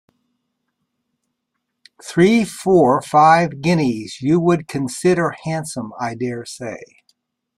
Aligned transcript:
Three, 2.03 2.43
four, 2.43 3.03
five, 3.03 3.61
guineas, 3.61 4.19
you 4.19 4.39
would 4.39 4.67
consider 4.67 5.35
handsome, 5.43 5.93
I 5.99 6.15
dare 6.15 6.43
say. 6.43 6.73